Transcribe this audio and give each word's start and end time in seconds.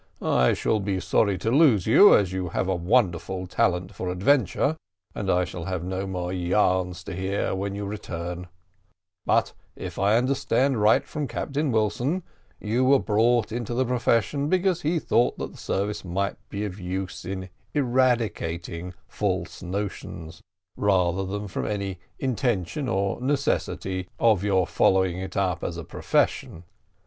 I 0.23 0.55
shall 0.55 0.79
be 0.79 0.99
sorry 0.99 1.37
to 1.37 1.51
lose 1.51 1.85
you, 1.85 2.15
as 2.15 2.31
you 2.33 2.49
have 2.49 2.67
a 2.67 2.73
wonderful 2.75 3.45
talent 3.45 3.93
for 3.93 4.09
adventure, 4.09 4.75
and 5.13 5.29
I 5.29 5.45
shall 5.45 5.65
have 5.65 5.83
no 5.83 6.07
more 6.07 6.33
yarns 6.33 7.03
to 7.03 7.15
hear 7.15 7.53
when 7.53 7.75
you 7.75 7.85
return: 7.85 8.47
but, 9.27 9.53
if 9.75 9.99
I 9.99 10.17
understand 10.17 10.81
right 10.81 11.05
from 11.07 11.27
Captain 11.27 11.71
Wilson, 11.71 12.23
you 12.59 12.83
were 12.83 12.97
brought 12.97 13.51
into 13.51 13.75
the 13.75 13.85
profession 13.85 14.49
because 14.49 14.81
he 14.81 14.97
thought 14.97 15.37
that 15.37 15.51
the 15.51 15.57
service 15.59 16.03
might 16.03 16.37
be 16.49 16.65
of 16.65 16.79
use 16.79 17.23
in 17.23 17.49
eradicating 17.75 18.95
false 19.07 19.61
notions, 19.61 20.41
rather 20.75 21.23
than 21.23 21.47
from 21.47 21.67
any 21.67 21.99
intention 22.17 22.89
or 22.89 23.21
necessity 23.21 24.09
of 24.19 24.43
your 24.43 24.65
following 24.65 25.19
it 25.19 25.37
up 25.37 25.63
as 25.63 25.77
a 25.77 25.83
profession." 25.83 26.63